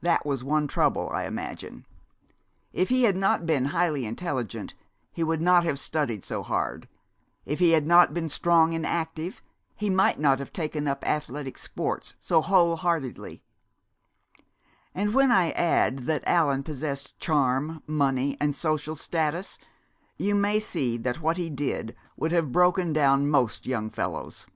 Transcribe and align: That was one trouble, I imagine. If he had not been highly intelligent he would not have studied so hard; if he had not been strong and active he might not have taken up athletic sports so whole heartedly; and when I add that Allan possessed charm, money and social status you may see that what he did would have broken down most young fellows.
That 0.00 0.24
was 0.24 0.44
one 0.44 0.68
trouble, 0.68 1.10
I 1.10 1.24
imagine. 1.24 1.86
If 2.72 2.88
he 2.88 3.02
had 3.02 3.16
not 3.16 3.46
been 3.46 3.64
highly 3.64 4.06
intelligent 4.06 4.74
he 5.12 5.24
would 5.24 5.40
not 5.40 5.64
have 5.64 5.80
studied 5.80 6.22
so 6.22 6.44
hard; 6.44 6.88
if 7.44 7.58
he 7.58 7.70
had 7.72 7.84
not 7.84 8.14
been 8.14 8.28
strong 8.28 8.74
and 8.76 8.86
active 8.86 9.42
he 9.74 9.90
might 9.90 10.20
not 10.20 10.38
have 10.38 10.52
taken 10.52 10.86
up 10.86 11.04
athletic 11.04 11.58
sports 11.58 12.14
so 12.20 12.40
whole 12.42 12.76
heartedly; 12.76 13.42
and 14.94 15.14
when 15.14 15.32
I 15.32 15.50
add 15.50 15.98
that 16.06 16.22
Allan 16.28 16.62
possessed 16.62 17.18
charm, 17.18 17.82
money 17.88 18.36
and 18.40 18.54
social 18.54 18.94
status 18.94 19.58
you 20.16 20.36
may 20.36 20.60
see 20.60 20.96
that 20.98 21.20
what 21.20 21.38
he 21.38 21.50
did 21.50 21.96
would 22.16 22.30
have 22.30 22.52
broken 22.52 22.92
down 22.92 23.28
most 23.28 23.66
young 23.66 23.90
fellows. 23.90 24.46